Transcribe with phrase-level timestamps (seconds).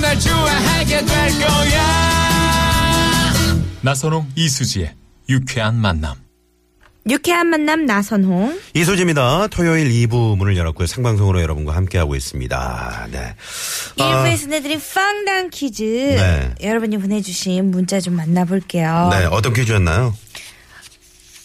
[0.00, 2.10] 날 좋아하게 될 거야.
[3.82, 4.92] 나선홍 이수지의
[5.28, 6.14] 유쾌한 만남.
[7.08, 8.60] 유쾌한 만남 나선홍.
[8.74, 9.46] 이소지입니다.
[9.48, 10.86] 토요일 2부 문을 열었고요.
[10.86, 13.08] 생방송으로 여러분과 함께하고 있습니다.
[13.10, 13.34] 네.
[13.98, 15.82] 아, 1부에서 내드린 빵당 퀴즈.
[15.82, 16.54] 네.
[16.62, 19.08] 여러분이 보내주신 문자 좀 만나볼게요.
[19.12, 20.14] 네, 어떤 퀴즈였나요?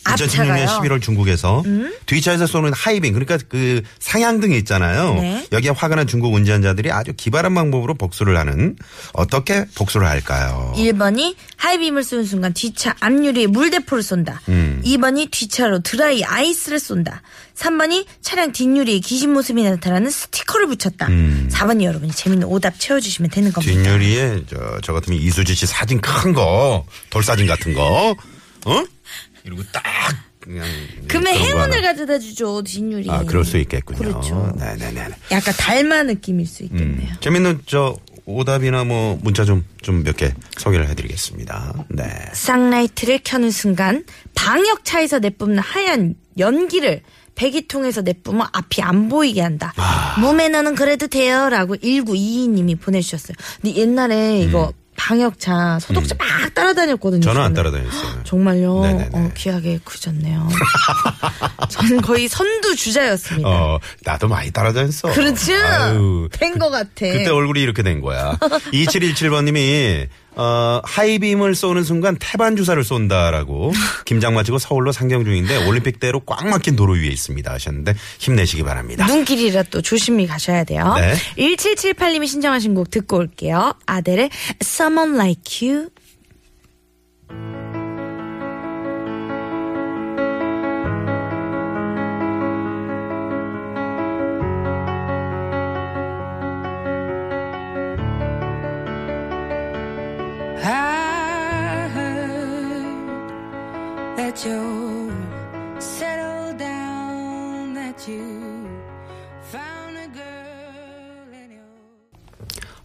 [0.06, 0.66] 2016년 앞차가요.
[0.68, 1.64] 11월 중국에서
[2.06, 5.16] 뒤차에서 쏘는 하이빙 그러니까 그 상향등이 있잖아요.
[5.16, 5.48] 네.
[5.52, 8.76] 여기에 화가 난 중국 운전자들이 아주 기발한 방법으로 복수를 하는
[9.14, 10.74] 어떻게 복수를 할까요?
[10.78, 14.42] 1번이 하이빔을 쏘는 순간 뒤차 앞유리에 물대포를 쏜다.
[14.50, 14.82] 음.
[14.86, 17.22] 2번이 뒤차로 드라이 아이스를 쏜다.
[17.56, 21.08] 3번이 차량 뒷유리에 귀신 모습이 나타나는 스티커를 붙였다.
[21.08, 23.80] 4번이 여러분이 재밌는 오답 채워주시면 되는 겁니다.
[23.80, 23.84] 음.
[23.84, 28.16] 뒷유리에 저, 저 같으면 이수지 씨 사진 큰 거, 돌사진 같은 거,
[28.66, 28.84] 어?
[29.46, 29.84] 이러고 딱
[30.40, 30.66] 그냥
[31.08, 31.82] 그러면 거 행운을.
[31.82, 33.10] 가져다 주죠 뒷유리.
[33.10, 33.98] 아, 그럴 수 있겠군요.
[34.00, 34.54] 그렇죠.
[34.58, 35.08] 네네네.
[35.32, 37.14] 약간 달마 느낌일 수 음, 있겠네요.
[37.20, 41.86] 재밌는 저 오답이나 뭐 문자 좀 좀 몇 개 소개를 해드리겠습니다.
[41.90, 42.04] 네.
[42.34, 47.02] 쌍라이트를 켜는 순간 방역차에서 내뿜는 하얀 연기를
[47.36, 49.74] 배기통에서 내뿜어 앞이 안 보이게 한다.
[49.78, 50.16] 아.
[50.20, 53.36] 무매너는 그래도 돼요라고 1922님이 보내주셨어요.
[53.62, 57.20] 근데 옛날에 이거 방역차 소독차 막 따라다녔거든요.
[57.20, 57.22] 음.
[57.22, 57.54] 저는 안.
[57.54, 58.24] 따라다녔어요.
[58.24, 58.82] 정말요?
[58.82, 59.10] 네네네.
[59.14, 60.48] 어, 귀하게 크셨네요.
[61.70, 63.48] 저는 거의 선두 주자였습니다.
[63.50, 65.12] 어, 나도 많이 따라다녔어.
[65.14, 65.54] 그렇죠?
[65.54, 66.90] 아유, 된것 같아.
[66.96, 68.38] 그때 얼굴이 이렇게 된 거야.
[68.74, 73.74] 2717번님이 어, 하이빔을 쏘는 순간 태반 주사를 쏜다라고
[74.06, 79.08] 김장 마치고 서울로 상경 중인데 올림픽대로 꽉 막힌 도로 위에 있습니다 하셨는데 힘내시기 바랍니다.
[79.08, 80.94] 눈길이라 또 조심히 가셔야 돼요.
[80.98, 81.16] 네.
[81.38, 83.74] 1778님이 신청하신 곡 듣고 올게요.
[83.86, 84.30] 아델의
[84.62, 85.90] Someone Like You.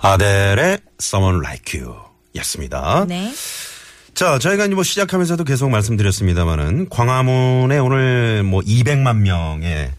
[0.00, 1.94] 아델의 Someone Like You
[2.36, 3.04] 였습니다.
[3.08, 3.32] 네.
[4.14, 9.90] 자, 저희가 이제 뭐 시작하면서도 계속 말씀드렸습니다만은 광화문에 오늘 뭐 200만 명의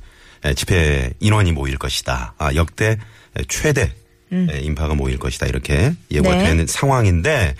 [0.55, 2.33] 집회 인원이 모일 것이다.
[2.37, 2.97] 아, 역대
[3.47, 3.93] 최대
[4.31, 5.45] 인파가 모일 것이다.
[5.47, 6.45] 이렇게 예고가 네.
[6.45, 7.53] 되는 상황인데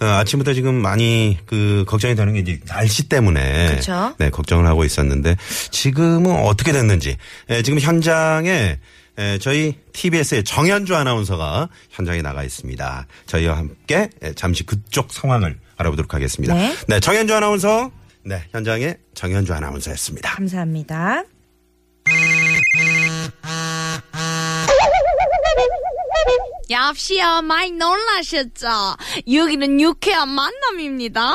[0.00, 4.14] 어, 아침부터 지금 많이 그 걱정이 되는 게 이제 날씨 때문에 그쵸.
[4.18, 5.36] 네, 걱정을 하고 있었는데
[5.70, 7.16] 지금은 어떻게 됐는지
[7.48, 8.78] 에, 지금 현장에
[9.18, 13.06] 에, 저희 TBS의 정현주 아나운서가 현장에 나가 있습니다.
[13.26, 16.54] 저희와 함께 에, 잠시 그쪽 상황을 알아보도록 하겠습니다.
[16.54, 17.00] 네.
[17.00, 17.90] 정현주 아나운서.
[18.24, 20.34] 네, 현장에 정현주 아나운서였습니다.
[20.34, 21.22] 감사합니다.
[26.68, 28.66] 역시요 많이 놀라셨죠?
[29.32, 31.34] 여기는 유쾌한 만남입니다.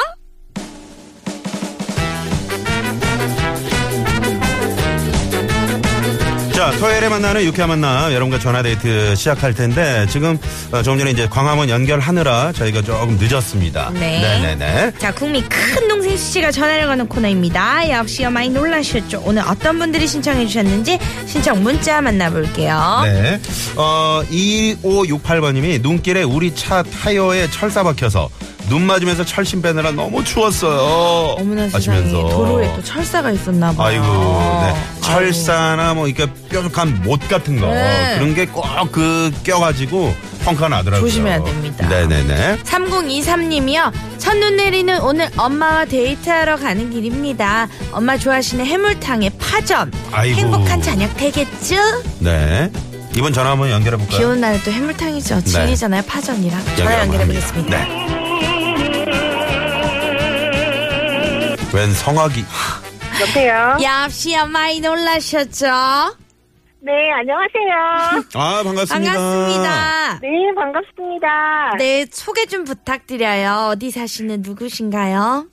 [6.62, 10.38] 자, 토요일에 만나는 유쾌한 만남 여러분과 전화데이트 시작할 텐데 지금
[10.72, 13.90] 어, 조금 전에 이제 광화문 연결하느라 저희가 조금 늦었습니다.
[13.96, 14.22] 네.
[14.22, 14.92] 네네네.
[15.00, 17.90] 자, 국민 큰 동생 씨가 전화를 거는 코너입니다.
[17.90, 19.24] 역시요 많이 놀라셨죠?
[19.26, 23.02] 오늘 어떤 분들이 신청해 주셨는지 신청 문자 만나볼게요.
[23.06, 23.40] 네.
[23.76, 28.30] 어, 2568번님이 눈길에 우리 차 타이어에 철사 박혀서
[28.72, 31.36] 눈 맞으면서 철심 빼느라 너무 추웠어요.
[31.38, 32.30] 어머나 세상에 하시면서.
[32.30, 34.02] 도로에 또 철사가 있었나 봐요.
[34.02, 35.02] 아이고, 네.
[35.02, 38.16] 철사나 뭐 이렇게 뾰족한 못 같은 거 네.
[38.18, 38.62] 그런 게 꼭
[38.94, 40.16] 그 껴가지고
[40.46, 41.10] 펑크가 나더라고요.
[41.10, 41.86] 조심해야 됩니다.
[41.90, 42.60] 네네네.
[42.64, 43.92] 3023님이요.
[44.20, 47.68] 첫눈 내리는 오늘 엄마와 데이트하러 가는 길입니다.
[47.92, 49.92] 엄마 좋아하시는 해물탕에 파전.
[50.14, 50.40] 아이고.
[50.40, 51.76] 행복한 저녁 되겠죠?
[52.20, 52.72] 네.
[53.18, 54.18] 이번 전화 한번 연결해 볼까요?
[54.18, 55.44] 비 오는 날에 또 해물탕이죠.
[55.44, 56.04] 진리잖아요.
[56.04, 56.62] 파전이랑.
[56.78, 57.78] 전화 연결해 보겠습니다.
[57.78, 58.21] 네.
[61.74, 62.42] 웬 성악이
[63.22, 63.78] 여보세요?
[63.82, 65.66] 역시야 많이 놀라셨죠?
[66.84, 68.26] 네, 안녕하세요.
[68.34, 69.14] 아 반갑습니다.
[69.14, 70.20] 반갑습니다.
[70.22, 71.76] 네, 반갑습니다.
[71.78, 73.70] 네, 소개 좀 부탁드려요.
[73.72, 75.46] 어디 사시는 누구신가요?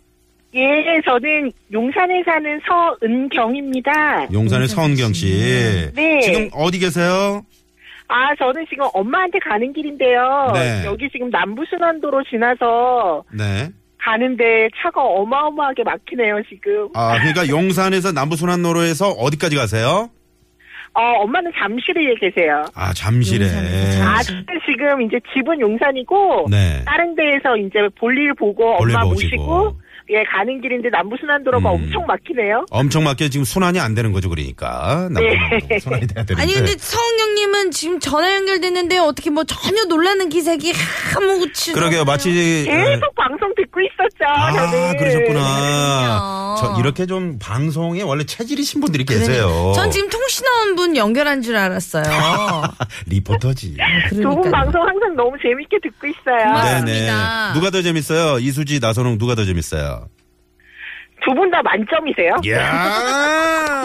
[0.54, 4.32] 예, 저는 용산에 사는 서은경입니다.
[4.32, 5.92] 용산의 서은경 씨.
[5.94, 6.20] 네.
[6.22, 7.42] 지금 어디 계세요?
[8.08, 10.50] 아, 저는 지금 엄마한테 가는 길인데요.
[10.54, 10.82] 네.
[10.86, 13.68] 여기 지금 남부순환도로 지나서 네.
[14.04, 16.88] 가는데 차가 어마어마하게 막히네요, 지금.
[16.94, 20.10] 아, 그러니까 용산에서 남부순환로로에서 어디까지 가세요?
[20.94, 22.64] 어, 엄마는 잠실에 계세요.
[22.74, 23.46] 아, 잠실에.
[24.00, 26.82] 아, 근데 지금 이제 집은 용산이고, 네.
[26.86, 29.36] 다른 데에서 이제 볼일 보고 볼일 엄마 보시고.
[29.36, 29.80] 모시고,
[30.10, 31.74] 예, 가는 길인데 남부순환도로가 음.
[31.74, 32.64] 엄청 막히네요.
[32.70, 35.08] 엄청 맞게 지금 순환이 안 되는 거죠, 그러니까.
[35.12, 36.42] 남부 순환로 순환이 돼야 되는데.
[36.42, 36.98] 아니 근데 서
[37.38, 40.72] 은경님은 지금 전화 연결됐는데 어떻게 뭐 전혀 놀라는 기색이
[41.16, 42.64] 아무렇지 그러게요, 마치.
[42.64, 44.96] 계속 방송 듣고 있었죠, 아, 저는.
[44.96, 46.56] 그러셨구나.
[46.58, 49.72] 저 이렇게 좀 방송에 원래 체질이신 분들이 계세요.
[49.74, 52.02] 전 지금 통신원 분 연결한 줄 알았어요.
[53.06, 53.76] 리포터지.
[54.10, 54.52] 두분 그러니까요.
[54.52, 56.44] 방송 항상 너무 재밌게 듣고 있어요.
[56.46, 56.84] 고맙습니다.
[56.84, 57.54] 네네.
[57.54, 58.38] 누가 더 재밌어요?
[58.40, 60.08] 이수지, 나선홍 누가 더 재밌어요?
[61.24, 62.36] 두 분 다 만점이세요?
[62.52, 63.78] 야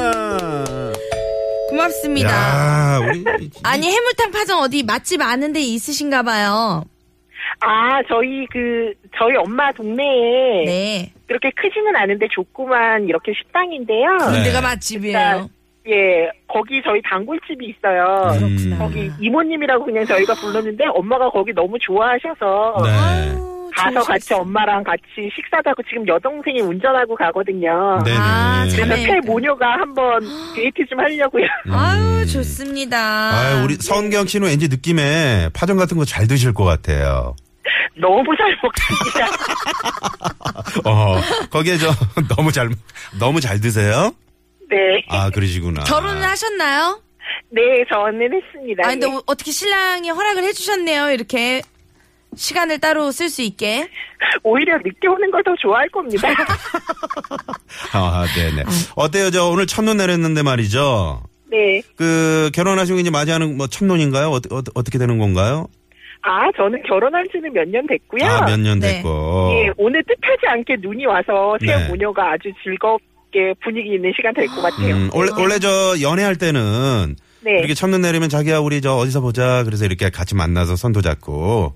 [1.73, 2.29] 고맙습니다.
[2.29, 3.23] 야, 우리.
[3.63, 6.83] 아니 해물탕 파전 어디 맛집 아는 데 있으신가 봐요.
[7.59, 11.13] 아, 저희 그, 저희 엄마 동네에 네.
[11.27, 14.17] 그렇게 크지는 않은데 조그만 이렇게 식당인데요.
[14.17, 14.25] 네.
[14.25, 15.49] 군대가 일단, 맛집이에요.
[15.89, 18.31] 예, 거기 저희 단골집이 있어요.
[18.41, 18.75] 음.
[18.79, 23.52] 거기 이모님이라고 그냥 저희가 불렀는데 엄마가 거기 너무 좋아하셔서 네.
[23.75, 24.33] 가서 같이.
[24.33, 25.03] 엄마랑 같이
[25.35, 27.99] 식사도 하고 지금 여동생이 운전하고 가거든요.
[28.05, 28.17] 네네.
[28.19, 29.05] 아, 그래서 자매.
[29.05, 30.19] 폐 모녀가 한번
[30.55, 31.45] 데이트 좀 하려고요.
[31.71, 32.97] 아유 좋습니다.
[33.31, 33.35] 음.
[33.57, 37.35] 아유, 우리 서은경 씨는 왠지 느낌에 파전 같은 거 잘 드실 것 같아요.
[37.99, 39.27] 너무 잘 먹습니다.
[40.89, 41.17] 어,
[41.49, 41.87] 거기에 저,
[42.35, 42.69] 너무 잘,
[43.19, 44.13] 너무 잘 드세요?
[44.69, 44.77] 네.
[45.09, 45.83] 아, 그러시구나.
[45.83, 46.99] 결혼을 하셨나요?
[47.49, 47.61] 네,
[47.91, 48.83] 저는 했습니다.
[48.85, 49.19] 아 근데 예.
[49.27, 51.11] 어떻게 신랑이 허락을 해주셨네요.
[51.11, 51.61] 이렇게
[52.35, 53.87] 시간을 따로 쓸 수 있게.
[54.43, 56.29] 오히려 늦게 오는 걸 더 좋아할 겁니다.
[57.93, 58.63] 아, 네네.
[58.95, 59.29] 어때요?
[59.31, 61.21] 저 오늘 첫눈 내렸는데 말이죠.
[61.51, 61.81] 네.
[61.95, 64.29] 그, 결혼하시고 이제 맞이하는 뭐 첫눈인가요?
[64.31, 65.67] 어, 어, 어떻게 되는 건가요?
[66.21, 68.25] 아, 저는 결혼한 지는 몇 년 됐고요.
[68.25, 68.95] 아, 몇 년 네.
[68.95, 69.51] 됐고.
[69.53, 71.87] 예, 오늘 뜻하지 않게 눈이 와서 새 네.
[71.89, 74.95] 모녀가 아주 즐겁게 분위기 있는 시간 될 것 같아요.
[74.95, 77.51] 음, 원래, 원래 저 연애할 때는 네.
[77.59, 81.73] 이렇게 첫눈 내리면 자기야 우리 저 어디서 보자 그래서 이렇게 같이 만나서 손도 잡고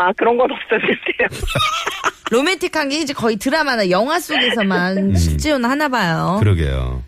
[0.00, 1.28] 아, 그런 건 없었는데요.
[2.32, 6.38] 로맨틱한 게 이제 거의 드라마나 영화 속에서만 실제로는 하나 봐요.
[6.40, 7.02] 그러게요.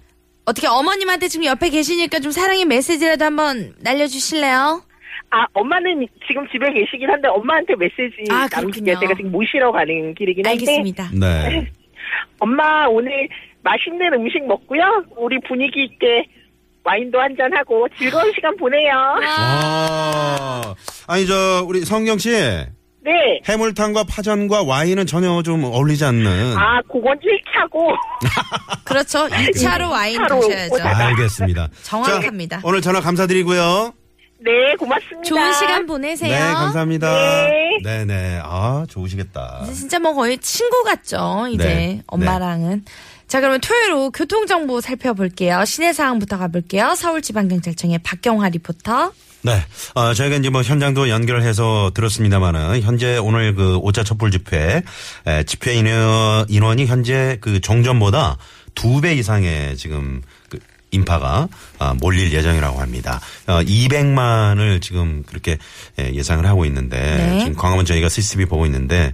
[0.44, 4.82] 어떻게 어머님한테 지금 옆에 계시니까 좀 사랑의 메시지라도 한번 날려주실래요?
[5.30, 8.60] 아, 엄마는 지금 집에 계시긴 한데 엄마한테 메시지 아, 남길게요.
[8.60, 9.00] 그렇군요.
[9.00, 10.50] 제가 지금 모시러 가는 길이긴 한데.
[10.60, 11.10] 알겠습니다.
[11.14, 11.72] 네.
[12.40, 13.26] 엄마 오늘
[13.62, 15.04] 맛있는 음식 먹고요.
[15.16, 16.26] 우리 분위기 있게
[16.84, 18.92] 와인도 한잔 하고 즐거운 시간 보내요.
[19.24, 20.74] 아,
[21.06, 22.30] 아니 저 우리 성경 씨
[23.04, 23.40] 네.
[23.44, 26.56] 해물탕과 파전과 와인은 전혀 좀 어울리지 않는.
[26.56, 27.96] 아, 그건 1차고.
[28.84, 29.26] 그렇죠.
[29.26, 30.82] 2차로 와인 차로 드셔야죠.
[30.82, 31.68] 알겠습니다.
[31.82, 32.56] 정확합니다.
[32.58, 33.92] 자, 오늘 전화 감사드리고요.
[34.44, 35.22] 네, 고맙습니다.
[35.22, 36.32] 좋은 시간 보내세요.
[36.32, 37.46] 네, 감사합니다.
[37.48, 37.78] 네.
[37.84, 38.40] 네, 네.
[38.42, 39.66] 아, 좋으시겠다.
[39.72, 41.46] 진짜 뭐 거의 친구 같죠.
[41.50, 42.02] 이제 네.
[42.06, 42.84] 엄마랑은.
[43.28, 45.64] 자 그러면 토요일 오후 교통정보 살펴볼게요.
[45.64, 46.94] 시내 상황부터 가볼게요.
[46.94, 49.12] 서울지방경찰청의 박경화 리포터.
[49.42, 49.64] 네.
[49.94, 54.82] 어, 저희가 이제 뭐 현장도 연결해서 들었습니다만은 현재 오늘 그 5차 촛불 집회,
[55.26, 58.38] 에, 집회 인원, 인원이 현재 그 종전보다
[58.74, 60.58] 두 배 이상의 지금 그
[60.92, 61.48] 인파가
[61.78, 63.18] 아, 몰릴 예정이라고 합니다.
[63.46, 65.58] 어, 200만을 지금 그렇게
[65.98, 67.38] 예, 예상을 하고 있는데 네.
[67.40, 69.12] 지금 광화문 저희가 CCTV 보고 있는데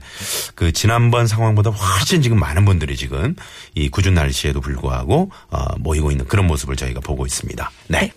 [0.57, 3.37] 그 지난번 상황보다 훨씬 지금 많은 분들이 지금
[3.75, 7.71] 이 궂은 날씨에도 불구하고 어, 모이고 있는 그런 모습을 저희가 보고 있습니다.
[7.89, 8.01] 네.
[8.01, 8.13] 네.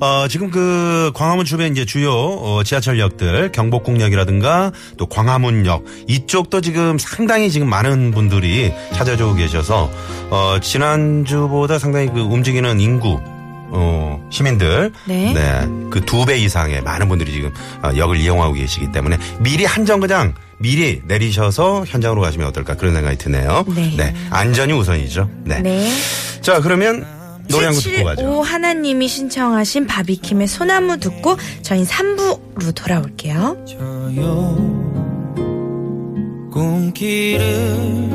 [0.00, 7.50] 어, 지금 그 광화문 주변 이제 주요 어, 지하철역들 경복궁역이라든가 또 광화문역 이쪽도 지금 상당히
[7.50, 9.90] 지금 많은 분들이 찾아주고 계셔서
[10.30, 13.20] 어, 지난주보다 상당히 그 움직이는 인구
[13.76, 15.34] 어, 시민들 네.
[15.90, 21.02] 그두 배 이상의 많은 분들이 지금 어, 역을 이용하고 계시기 때문에 미리 한 정거장 미리
[21.04, 23.64] 내리셔서 현장으로 가시면 어떨까 그런 생각이 드네요.
[23.96, 24.14] 네.
[24.30, 25.28] 안전이 우선이죠.
[25.44, 25.60] 네.
[25.60, 25.90] 네.
[26.40, 27.04] 자, 그러면
[27.48, 28.22] 노래 한곡 듣고 가죠.
[28.22, 33.64] 775 하나님이 신청하신 바비킴의 소나무 듣고 저희 3부로 돌아올게요.
[33.66, 34.74] 저요
[36.52, 38.10] 꿈길을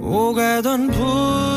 [0.00, 1.53] 오가던 부